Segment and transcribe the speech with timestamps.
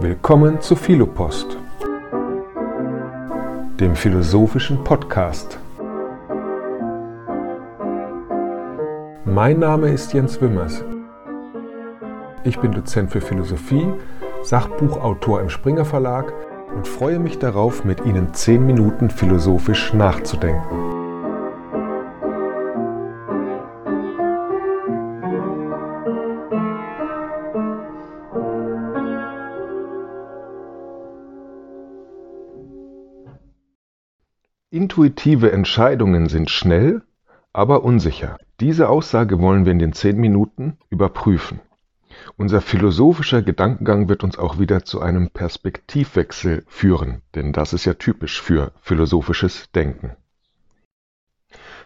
[0.00, 1.58] Willkommen zu Philopost,
[3.80, 5.58] dem philosophischen Podcast.
[9.24, 10.84] Mein Name ist Jens Wimmers.
[12.44, 13.92] Ich bin Dozent für Philosophie,
[14.44, 16.32] Sachbuchautor im Springer Verlag
[16.76, 20.87] und freue mich darauf, mit Ihnen zehn Minuten philosophisch nachzudenken.
[34.98, 37.02] Intuitive Entscheidungen sind schnell,
[37.52, 38.36] aber unsicher.
[38.58, 41.60] Diese Aussage wollen wir in den zehn Minuten überprüfen.
[42.36, 47.94] Unser philosophischer Gedankengang wird uns auch wieder zu einem Perspektivwechsel führen, denn das ist ja
[47.94, 50.16] typisch für philosophisches Denken.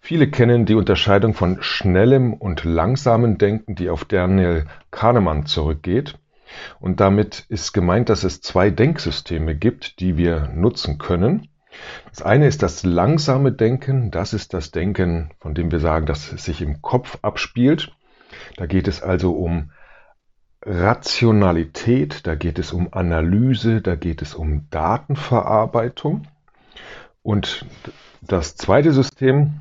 [0.00, 6.18] Viele kennen die Unterscheidung von schnellem und langsamem Denken, die auf Daniel Kahnemann zurückgeht.
[6.80, 11.46] Und damit ist gemeint, dass es zwei Denksysteme gibt, die wir nutzen können.
[12.10, 14.10] Das eine ist das langsame Denken.
[14.10, 17.92] Das ist das Denken, von dem wir sagen, dass es sich im Kopf abspielt.
[18.56, 19.70] Da geht es also um
[20.64, 26.26] Rationalität, da geht es um Analyse, da geht es um Datenverarbeitung.
[27.22, 27.66] Und
[28.20, 29.60] das zweite System,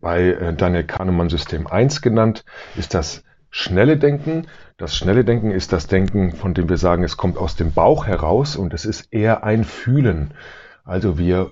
[0.00, 2.44] bei äh, Daniel Kahnemann System 1 genannt,
[2.76, 4.46] ist das schnelle Denken.
[4.76, 8.06] Das schnelle Denken ist das Denken, von dem wir sagen, es kommt aus dem Bauch
[8.06, 10.34] heraus und es ist eher ein Fühlen.
[10.84, 11.50] Also wir,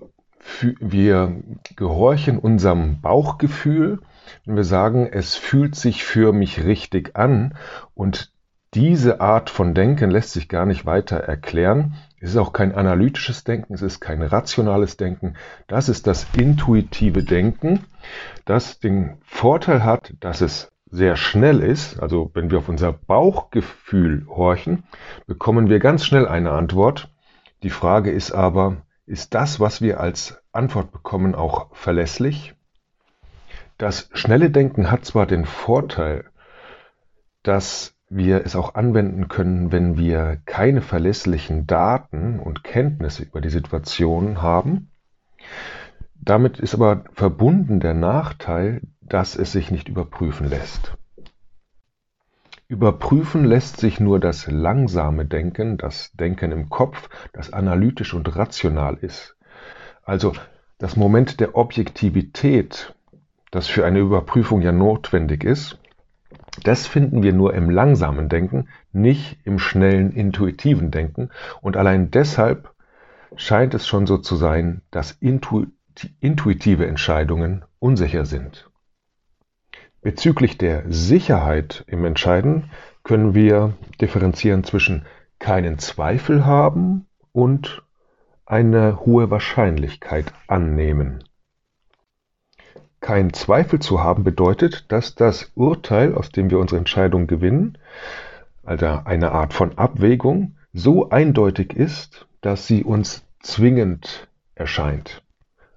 [0.81, 1.43] wir
[1.77, 4.01] gehorchen unserem Bauchgefühl,
[4.45, 7.55] wenn wir sagen, es fühlt sich für mich richtig an
[7.95, 8.31] und
[8.75, 11.95] diese Art von Denken lässt sich gar nicht weiter erklären.
[12.21, 15.35] Es ist auch kein analytisches Denken, es ist kein rationales Denken.
[15.67, 17.85] Das ist das intuitive Denken,
[18.47, 22.01] das den Vorteil hat, dass es sehr schnell ist.
[22.01, 24.85] Also wenn wir auf unser Bauchgefühl horchen,
[25.27, 27.11] bekommen wir ganz schnell eine Antwort.
[27.63, 28.79] Die Frage ist aber,
[29.13, 32.55] ist das, was wir als Antwort bekommen, auch verlässlich?
[33.77, 36.25] Das schnelle Denken hat zwar den Vorteil,
[37.42, 43.51] dass wir es auch anwenden können, wenn wir keine verlässlichen Daten und Kenntnisse über die
[43.51, 44.91] Situation haben.
[46.15, 50.97] Damit ist aber verbunden der Nachteil, dass es sich nicht überprüfen lässt.
[52.73, 58.97] Überprüfen lässt sich nur das langsame Denken, das Denken im Kopf, das analytisch und rational
[58.99, 59.37] ist.
[60.05, 60.33] Also
[60.79, 62.95] das Moment der Objektivität,
[63.51, 65.81] das für eine Überprüfung ja notwendig ist,
[66.65, 71.29] das finden wir nur im langsamen Denken, nicht im schnellen intuitiven Denken.
[71.61, 72.73] Und allein deshalb
[73.37, 78.72] scheint es schon so zu sein, dass intuitive Entscheidungen unsicher sind.
[80.02, 82.70] Bezüglich der Sicherheit im Entscheiden
[83.05, 85.07] können wir differenzieren zwischen
[85.39, 87.85] keinen Zweifel haben und
[88.45, 91.23] eine hohe Wahrscheinlichkeit annehmen.
[93.01, 97.79] Kein Zweifel zu haben bedeutet, dass das Urteil, aus dem wir unsere Entscheidung gewinnen,
[98.64, 105.23] also eine Art von Abwägung, so eindeutig ist, dass sie uns zwingend erscheint.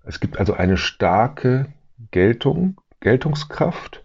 [0.04, 1.68] Es gibt also eine starke
[2.12, 4.04] Geltung, Geltungskraft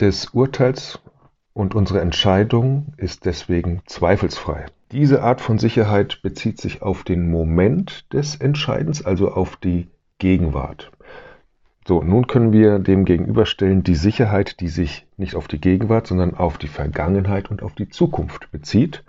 [0.00, 1.00] des Urteils
[1.52, 4.66] und unsere Entscheidung ist deswegen zweifelsfrei.
[4.90, 9.88] Diese Art von Sicherheit bezieht sich auf den Moment des Entscheidens, also auf die
[10.18, 10.90] Gegenwart.
[11.86, 16.34] So, nun können wir dem gegenüberstellen die Sicherheit, die sich nicht auf die Gegenwart, sondern
[16.34, 19.02] auf die Vergangenheit und auf die Zukunft bezieht.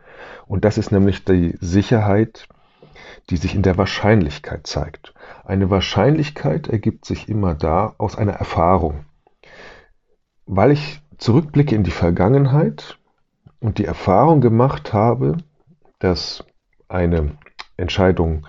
[0.48, 2.48] Und das ist nämlich die Sicherheit,
[3.30, 5.14] die sich in der Wahrscheinlichkeit zeigt.
[5.46, 9.06] Eine Wahrscheinlichkeit ergibt sich immer da aus einer Erfahrung
[10.46, 13.00] weil ich zurückblicke in die Vergangenheit
[13.60, 15.38] und die Erfahrung gemacht habe,
[16.00, 16.44] dass
[16.88, 17.38] eine
[17.78, 18.46] Entscheidung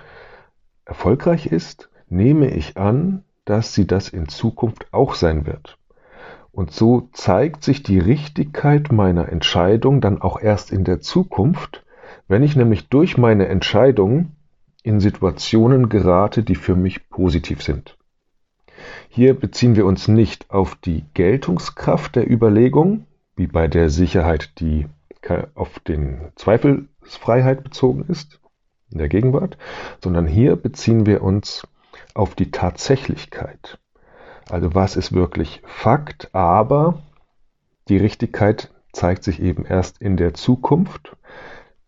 [0.85, 5.79] erfolgreich ist, nehme ich an, dass sie das in Zukunft auch sein wird.
[6.53, 11.85] Und so zeigt sich die Richtigkeit meiner Entscheidung dann auch erst in der Zukunft,
[12.29, 14.33] wenn ich nämlich durch meine Entscheidung
[14.83, 17.97] in Situationen gerate, die für mich positiv sind.
[19.09, 24.87] Hier beziehen wir uns nicht auf die Geltungskraft der Überlegung, wie bei der Sicherheit, die
[25.55, 28.41] auf den Zweifelsfreiheit bezogen ist,
[28.91, 29.57] in der Gegenwart,
[30.03, 31.67] sondern hier beziehen wir uns
[32.15, 33.79] auf die Tatsächlichkeit.
[34.51, 37.03] Also was ist wirklich Fakt, aber
[37.89, 41.17] die Richtigkeit zeigt sich eben erst in der Zukunft.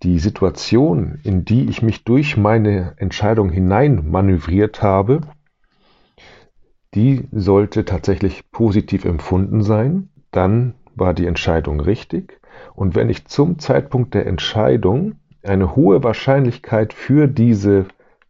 [0.03, 5.23] Die Situation, in die ich mich durch meine Entscheidung hinein manövriert habe,
[6.97, 12.41] die sollte tatsächlich positiv empfunden sein, dann war die Entscheidung richtig.
[12.75, 17.85] Und wenn ich zum Zeitpunkt der Entscheidung eine hohe Wahrscheinlichkeit für diese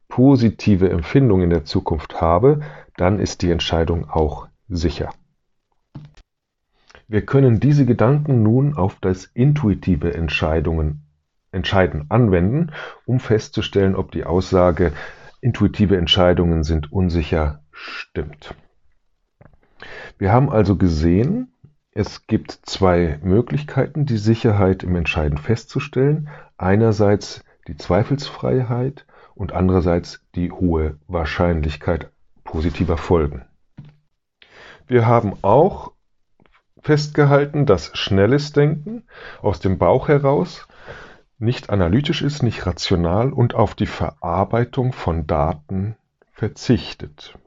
[0.09, 2.61] positive Empfindung in der Zukunft habe,
[2.97, 5.11] dann ist die Entscheidung auch sicher.
[7.07, 11.03] Wir können diese Gedanken nun auf das intuitive Entscheidungen,
[11.53, 12.73] Entscheiden anwenden,
[13.05, 14.93] um festzustellen, ob die Aussage
[15.41, 18.55] intuitive Entscheidungen sind unsicher stimmt.
[20.19, 21.53] Wir haben also gesehen,
[21.93, 26.29] es gibt zwei Möglichkeiten, die Sicherheit im Entscheiden festzustellen.
[26.57, 32.11] Einerseits die Zweifelsfreiheit und andererseits die hohe Wahrscheinlichkeit
[32.45, 33.45] positiver Folgen.
[34.87, 35.93] Wir haben auch
[36.81, 39.05] festgehalten, dass schnelles Denken
[39.43, 40.69] aus dem Bauch heraus
[41.39, 45.97] nicht analytisch ist, nicht rational und auf die Verarbeitung von Daten
[46.33, 47.39] verzichtet.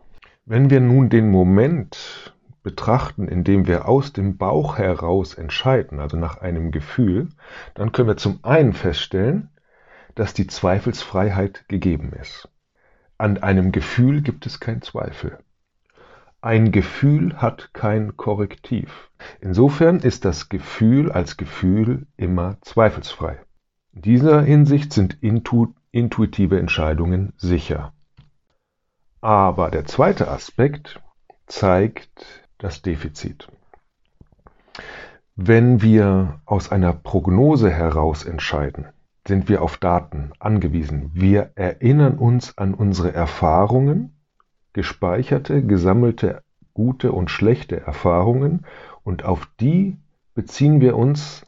[0.51, 6.17] Wenn wir nun den Moment betrachten, in dem wir aus dem Bauch heraus entscheiden, also
[6.17, 7.29] nach einem Gefühl,
[7.75, 9.51] dann können wir zum einen feststellen,
[10.15, 12.49] dass die Zweifelsfreiheit gegeben ist.
[13.19, 15.37] An einem Gefühl gibt es keinen Zweifel.
[16.41, 19.11] Ein Gefühl hat kein Korrektiv.
[19.41, 23.37] Insofern ist das Gefühl als Gefühl immer zweifelsfrei.
[23.93, 27.93] In dieser Hinsicht sind intu intuitive Entscheidungen sicher.
[29.21, 31.01] Aber der zweite Aspekt
[31.47, 32.25] zeigt
[32.57, 33.47] das Defizit.
[35.35, 38.87] Wenn wir aus einer Prognose heraus entscheiden,
[39.27, 41.11] sind wir auf Daten angewiesen.
[41.13, 44.17] Wir erinnern uns an unsere Erfahrungen,
[44.73, 46.41] gespeicherte, gesammelte
[46.73, 48.65] gute und schlechte Erfahrungen
[49.03, 49.97] und auf die
[50.33, 51.45] beziehen wir uns,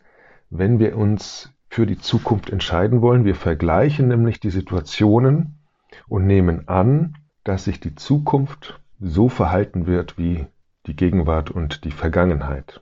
[0.49, 3.23] wenn wir uns für die Zukunft entscheiden wollen.
[3.23, 5.59] Wir vergleichen nämlich die Situationen
[6.07, 10.45] und nehmen an, dass sich die Zukunft so verhalten wird wie
[10.85, 12.81] die Gegenwart und die Vergangenheit.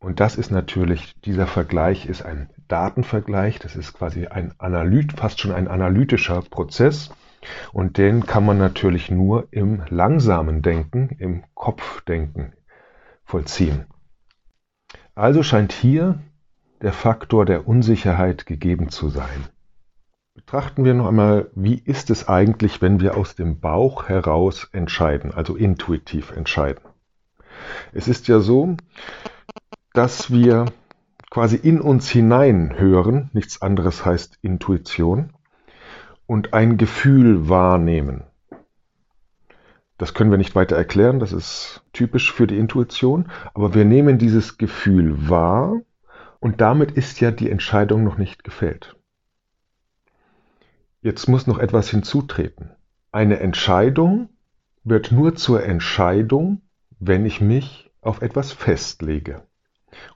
[0.00, 5.40] Und das ist natürlich, dieser Vergleich ist ein Datenvergleich, das ist quasi ein Analyt, fast
[5.40, 7.10] schon ein analytischer Prozess.
[7.72, 12.52] Und den kann man natürlich nur im langsamen Denken, im Kopfdenken
[13.24, 13.86] vollziehen.
[15.14, 16.20] Also scheint hier
[16.80, 19.48] der Faktor der Unsicherheit gegeben zu sein.
[20.50, 25.30] Betrachten wir noch einmal, wie ist es eigentlich, wenn wir aus dem Bauch heraus entscheiden,
[25.34, 26.80] also intuitiv entscheiden.
[27.92, 28.74] Es ist ja so,
[29.92, 30.64] dass wir
[31.28, 35.34] quasi in uns hinein hören, nichts anderes heißt Intuition,
[36.24, 38.24] und ein Gefühl wahrnehmen.
[39.98, 44.16] Das können wir nicht weiter erklären, das ist typisch für die Intuition, aber wir nehmen
[44.16, 45.78] dieses Gefühl wahr
[46.40, 48.97] und damit ist ja die Entscheidung noch nicht gefällt.
[51.00, 52.70] Jetzt muss noch etwas hinzutreten.
[53.12, 54.30] Eine Entscheidung
[54.84, 56.62] wird nur zur Entscheidung,
[56.98, 59.42] wenn ich mich auf etwas festlege.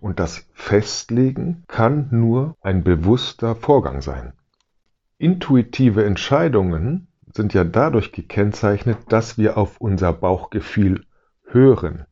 [0.01, 4.33] Und das Festlegen kann nur ein bewusster Vorgang sein.
[5.19, 11.07] Intuitive Entscheidungen sind ja dadurch gekennzeichnet, dass wir auf unser Bauchgefühl
[11.45, 12.07] hören.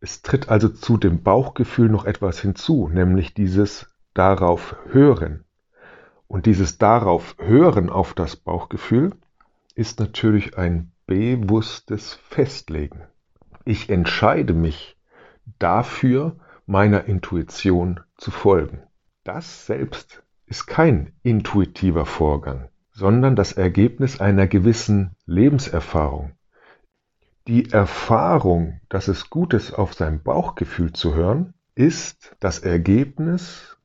[0.00, 5.44] Es tritt also zu dem Bauchgefühl noch etwas hinzu, nämlich dieses darauf hören.
[6.32, 9.12] Und dieses darauf hören auf das Bauchgefühl
[9.74, 13.02] ist natürlich ein bewusstes Festlegen.
[13.66, 14.96] Ich entscheide mich
[15.58, 18.82] dafür meiner Intuition zu folgen.
[19.24, 26.32] Das selbst ist kein intuitiver Vorgang, sondern das Ergebnis einer gewissen Lebenserfahrung.
[27.46, 33.76] Die Erfahrung, dass es gut ist, auf sein Bauchgefühl zu hören, ist das Ergebnis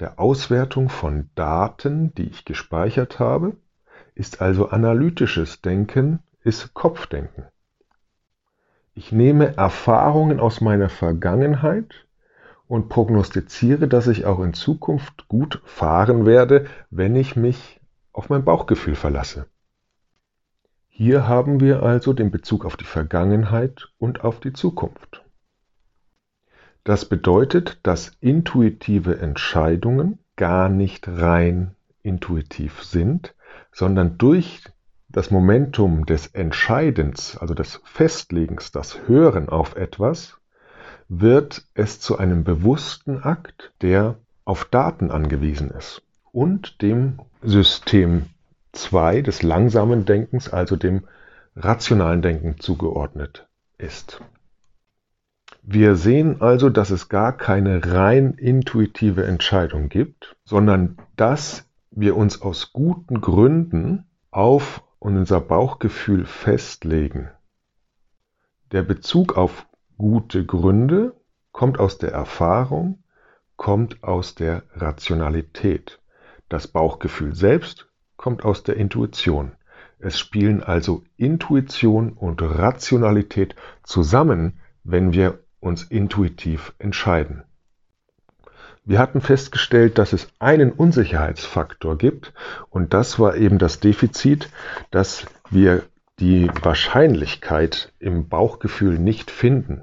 [0.00, 3.56] der Auswertung von Daten, die ich gespeichert habe,
[4.14, 7.44] ist also analytisches Denken, ist Kopfdenken.
[8.94, 12.06] Ich nehme Erfahrungen aus meiner Vergangenheit
[12.66, 17.80] und prognostiziere, dass ich auch in Zukunft gut fahren werde, wenn ich mich
[18.12, 19.46] auf mein Bauchgefühl verlasse.
[20.88, 25.19] Hier haben wir also den Bezug auf die Vergangenheit und auf die Zukunft.
[26.84, 33.34] Das bedeutet, dass intuitive Entscheidungen gar nicht rein intuitiv sind,
[33.72, 34.62] sondern durch
[35.08, 40.38] das Momentum des Entscheidens, also des Festlegens, das Hören auf etwas,
[41.08, 48.26] wird es zu einem bewussten Akt, der auf Daten angewiesen ist und dem System
[48.72, 51.06] 2 des langsamen Denkens, also dem
[51.56, 54.20] rationalen Denken zugeordnet ist.
[55.62, 62.40] Wir sehen also, dass es gar keine rein intuitive Entscheidung gibt, sondern dass wir uns
[62.42, 67.30] aus guten Gründen auf unser Bauchgefühl festlegen.
[68.72, 69.66] Der Bezug auf
[69.98, 71.14] gute Gründe
[71.52, 73.02] kommt aus der Erfahrung,
[73.56, 76.00] kommt aus der Rationalität.
[76.48, 79.52] Das Bauchgefühl selbst kommt aus der Intuition.
[79.98, 87.44] Es spielen also Intuition und Rationalität zusammen, wenn wir uns intuitiv entscheiden.
[88.84, 92.32] Wir hatten festgestellt, dass es einen Unsicherheitsfaktor gibt
[92.70, 94.50] und das war eben das Defizit,
[94.90, 95.84] dass wir
[96.18, 99.82] die Wahrscheinlichkeit im Bauchgefühl nicht finden.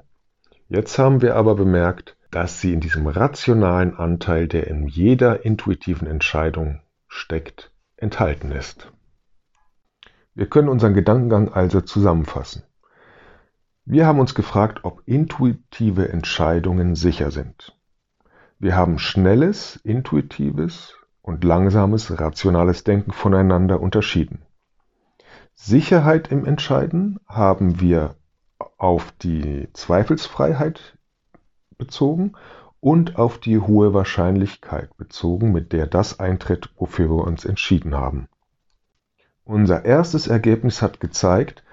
[0.68, 6.08] Jetzt haben wir aber bemerkt, dass sie in diesem rationalen Anteil, der in jeder intuitiven
[6.08, 8.92] Entscheidung steckt, enthalten ist.
[10.36, 12.64] Wir können unseren Gedankengang also zusammenfassen.
[13.89, 17.74] Wir haben uns gefragt, ob intuitive Entscheidungen sicher sind.
[18.60, 24.41] Wir haben schnelles, intuitives und langsames, rationales Denken voneinander unterschieden.
[25.53, 28.15] Sicherheit im Entscheiden haben wir
[28.77, 30.98] auf die Zweifelsfreiheit
[31.77, 32.34] bezogen
[32.82, 38.27] und auf die hohe Wahrscheinlichkeit bezogen, mit der das eintritt, wofür wir uns entschieden haben.
[39.46, 41.63] Unser erstes Ergebnis hat gezeigt,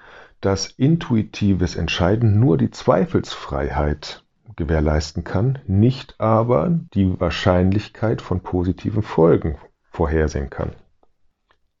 [0.41, 4.23] dass intuitives Entscheiden nur die Zweifelsfreiheit
[4.55, 9.57] gewährleisten kann, nicht aber die Wahrscheinlichkeit von positiven Folgen
[9.89, 10.71] vorhersehen kann.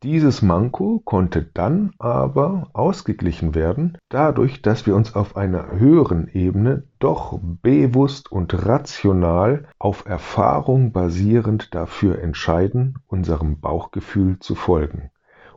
[0.03, 6.83] Dieses Manko konnte dann aber ausgeglichen werden, dadurch, dass wir uns auf einer höheren Ebene
[6.99, 15.09] doch bewusst und rational auf Erfahrung basierend dafür entscheiden, unserem Bauchgefühl zu folgen.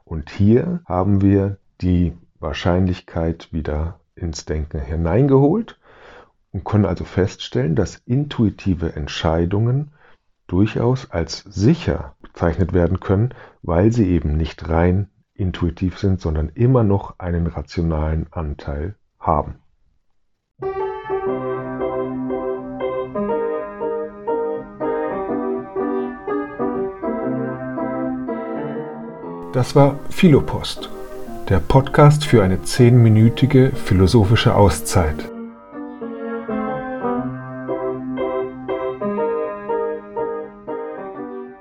[0.04, 5.78] Und hier haben wir die Wahrscheinlichkeit wieder ins Denken hineingeholt
[6.52, 9.92] und können also feststellen, dass intuitive Entscheidungen
[10.46, 16.82] durchaus als sicher bezeichnet werden können, weil sie eben nicht rein intuitiv sind, sondern immer
[16.82, 19.56] noch einen rationalen Anteil haben.
[29.52, 30.90] Das war Philopost,
[31.48, 35.30] der Podcast für eine zehnminütige philosophische Auszeit.